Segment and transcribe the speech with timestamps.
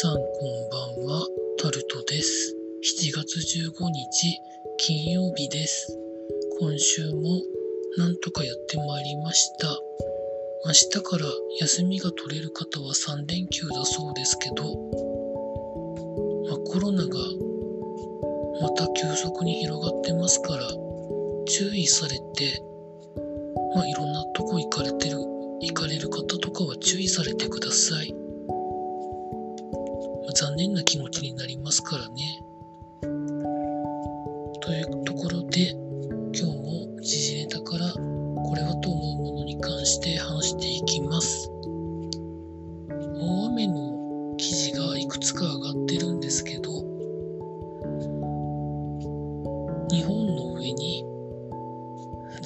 [0.00, 0.22] さんこん
[0.70, 1.26] ばんは、
[1.60, 2.54] タルトです。
[3.02, 4.38] 7月15日、
[4.76, 5.98] 金曜日です。
[6.60, 7.42] 今週も
[7.96, 9.66] なんとかやってまいりました。
[10.66, 11.24] 明日から
[11.58, 14.62] 休みが取れる方は3連休だそうですけど、
[16.48, 17.18] まあ、コロナが
[18.62, 20.62] また急速に広がってますから、
[21.48, 22.62] 注意されて、
[23.74, 25.18] まあ、いろんなとこ行かれてる、
[25.60, 28.27] 行かれる方とかは注意されてください。
[30.58, 32.42] 念な気持ちになりますからね。
[34.60, 41.48] というところで、今日も時事ネタからこれはと思うものに関して話していきます。
[43.20, 46.72] 大雨の記事がいくつか上がってるんですけど、
[49.92, 51.04] 日本の上に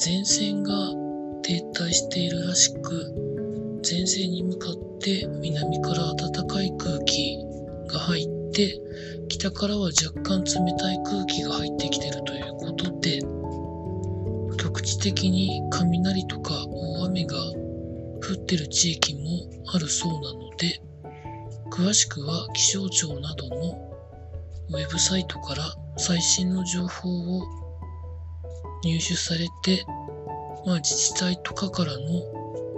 [0.05, 0.75] 前線が
[1.43, 7.52] 停滞しているらしく、前線に向かって南から暖かい空気
[7.93, 8.81] が入って、
[9.29, 13.21] 北からは若干冷たい空気が入ってきてるということで、
[14.59, 19.20] 局地的に雷とか大雨が降ってる地域も
[19.75, 20.81] あるそうなので、
[21.70, 23.93] 詳しくは気象庁などの
[24.70, 25.65] ウェブサイトから
[25.97, 27.43] 最新の情報を
[28.85, 29.85] 入手されて、
[30.67, 32.01] まあ、自治体とかからの、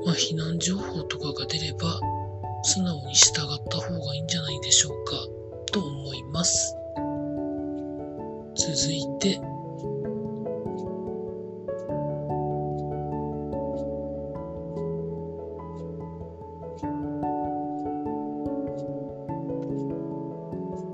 [0.04, 2.00] まあ、避難情報とかが出れば
[2.66, 5.12] 素直に従った方がいいんじゃないでしょうか。
[5.70, 6.74] と思います。
[8.56, 9.38] 続いて、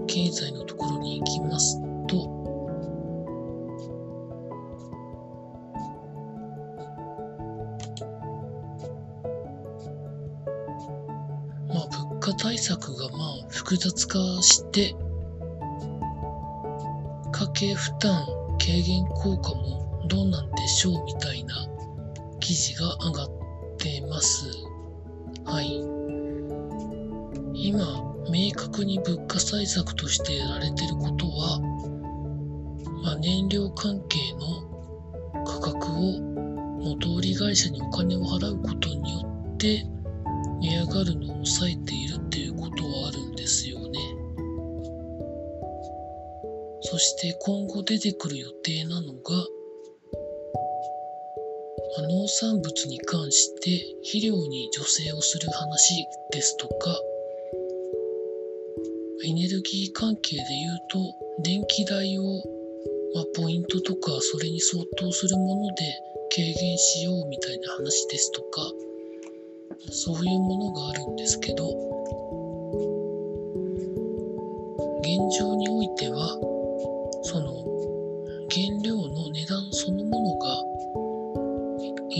[0.08, 2.39] 経済のところに行きますと、
[12.30, 14.94] 化対策がまあ複雑化して
[17.32, 18.24] 家計負担
[18.58, 21.54] 軽減効果もどうなんでしょうみたいな
[22.38, 23.28] 記事が上がっ
[23.78, 24.46] てます。
[25.44, 25.80] はい。
[27.54, 27.80] 今、
[28.30, 31.60] 明確に物価対策としてやられてることは、
[33.02, 36.20] まあ、燃料関係の価格を
[36.80, 39.84] 元売り会社にお金を払うことによって
[40.60, 42.09] 値上がるのを抑えている
[46.90, 49.46] そして今後出てくる予定なのが、
[52.08, 57.00] 農産物に関して肥料に助成をする話ですとか、
[59.24, 62.22] エネルギー関係で言うと、電気代を、
[63.14, 65.84] まあ、ポイントとかそれに相当するもので
[66.34, 68.62] 軽減しようみたいな話ですとか、
[69.92, 71.68] そういうものがあるんですけど、
[75.02, 76.50] 現状においては、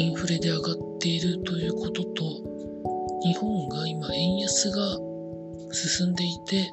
[0.00, 2.25] インフレで上がっているということと、
[3.22, 4.97] 日本が今円安が
[5.72, 6.72] 進んでいて、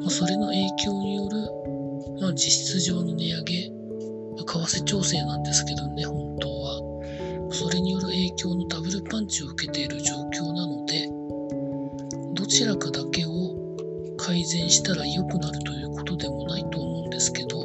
[0.00, 3.70] まあ、それの影響による、まあ、実質上の値上げ、為
[4.44, 6.80] 替調整なんですけどね、本当は。
[7.52, 11.08] それによる影響のダブルパンチを受けている状況なので、
[12.34, 13.30] どちらかだけを
[14.16, 17.60] 改善したら良くなるということでもないと思うんですけど、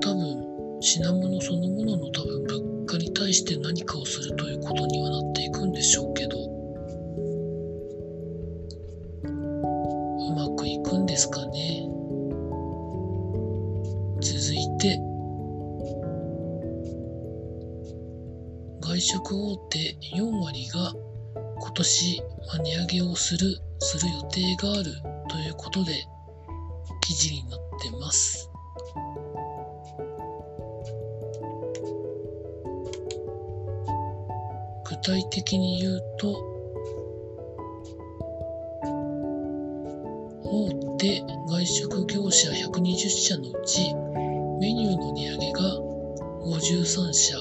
[0.00, 0.45] 多分、
[0.88, 6.38] 品物そのものの多分物価に対して何かをするということにはなっていくんでしょうけど、
[9.24, 9.28] う
[10.36, 11.88] まくいくんですかね。
[14.20, 15.00] 続いて、
[18.80, 20.94] 外食大手4割が
[21.62, 22.22] 今年
[22.62, 24.84] 値上げをする、する予定がある
[25.28, 26.06] ということで
[27.00, 28.48] 記事になってます。
[34.96, 36.32] 具体的に言うと、
[40.42, 43.94] 大手外食業者120社のうち
[44.58, 45.60] メニューの値上げが
[46.44, 47.36] 53社。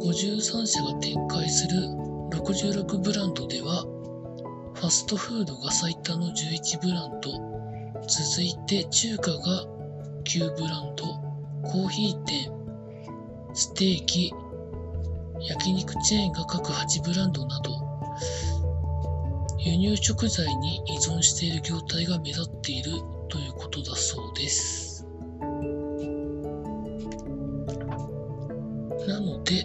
[0.00, 1.76] 53社が展開する
[2.30, 3.84] 66ブランドでは、
[4.74, 7.30] ファストフードが最多の11ブランド、
[8.08, 9.64] 続いて中華が
[10.24, 11.29] 9ブランド、
[11.70, 12.50] コーヒー店、
[13.54, 14.34] ステーキ、
[15.40, 17.70] 焼肉チェーンが各8ブランドなど、
[19.60, 22.90] 輸入食材に依存している業態が目立っている
[23.28, 25.06] ということだそうです。
[29.06, 29.64] なので、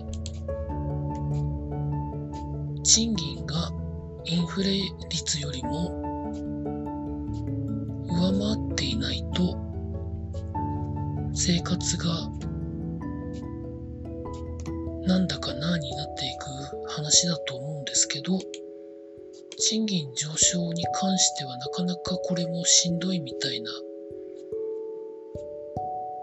[2.83, 3.71] 賃金が
[4.25, 4.77] インフレ
[5.09, 5.89] 率よりも
[8.07, 9.64] 上回っていないと
[11.47, 12.05] 生活が
[15.05, 18.39] なんだかなになっていく話だと思うんですけど
[19.59, 23.69] 賃金上昇に関してはなかなかこれもしんどいみたいな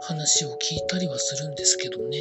[0.01, 2.19] 話を聞いたりはするんですけどね。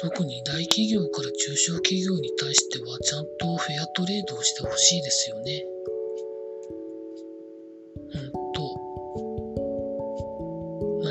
[0.00, 5.64] 特に大企業から中小企業に対してはちゃんとフェアトレードをしてほしいですよね。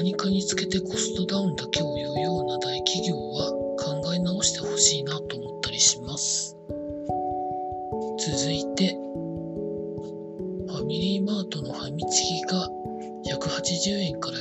[0.03, 6.57] 何かにつけてコストダウンだけを言うような大企業は考え直してほしいなと思ったりします
[8.19, 8.97] 続いて
[10.67, 12.67] ファミリーマートのファミチキが
[13.31, 14.39] 180円から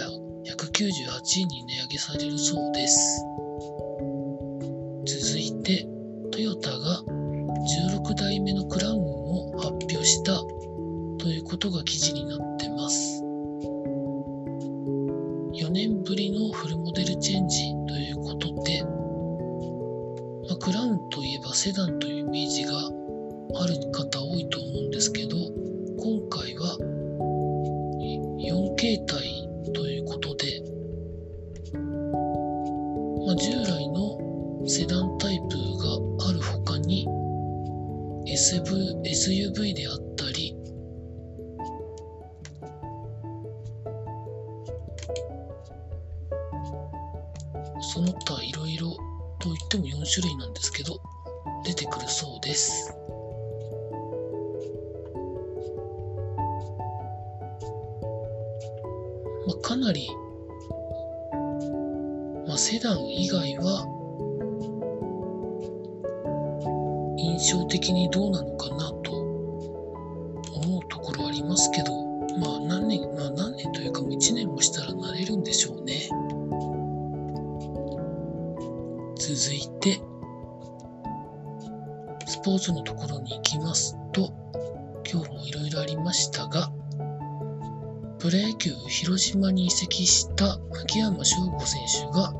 [0.52, 3.24] 198円に値上げされるそうです。
[5.06, 5.86] 続いて、
[6.32, 10.32] トヨタが16代目のクラウンを発表した
[11.18, 12.51] ということが記事になって
[21.62, 22.80] セダンというイメージがあ
[23.68, 25.36] る方多いと思うんですけど、
[25.96, 26.76] 今回は
[28.40, 29.22] 4形態
[29.72, 30.60] ということで、
[33.24, 37.06] まあ、従来のセダンタイプがある他に
[38.26, 40.56] SV SUV であったり
[47.80, 48.96] その他いろいろ
[49.38, 51.00] といっても4種類なんですけど
[51.64, 52.94] 出てくるそうです。
[59.46, 60.08] まあ、かなり、
[62.46, 63.86] まあ、セダン以外は
[67.18, 71.92] 印象的にどうなのかなと思うところありますけど、
[72.38, 76.08] まあ何年、まあ何年というか1年もしたらなれるんでしょうね。
[79.16, 80.00] 続いて、
[82.42, 84.32] ポーツのところに行きますと、
[85.10, 86.72] 今日もいろいろありましたが、
[88.18, 92.32] プロ野球広島に移籍した秋山翔吾選手が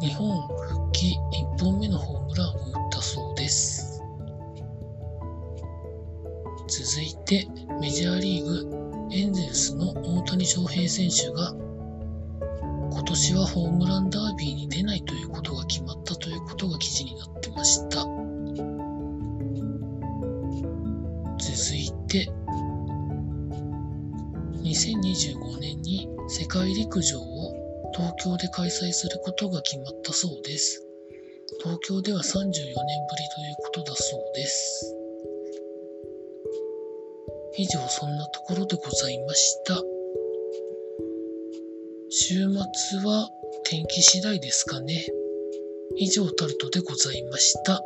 [0.00, 1.16] 日本復帰
[1.58, 4.02] 1本目のホームランを打ったそうです。
[6.68, 7.46] 続いて
[7.80, 11.52] メジャーリーグエンゼルスの大谷翔平選手が
[12.90, 18.03] 今年はホームランダービーに出ないということが決まったということが記事になってました。
[25.14, 30.84] 2025年に世界陸上を東京で開催することが決まったそうです。
[31.62, 34.96] 東京では34年ぶりということだそうです。
[37.56, 39.80] 以上そんなところでございました。
[42.10, 43.28] 週末は
[43.64, 45.06] 天気次第ですかね。
[45.96, 47.80] 以上タルトでございました。